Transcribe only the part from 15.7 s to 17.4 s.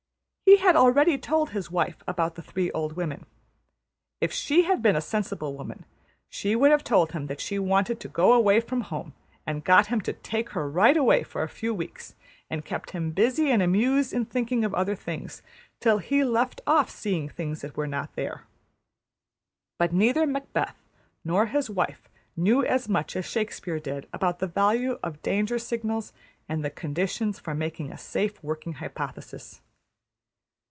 till he left off seeing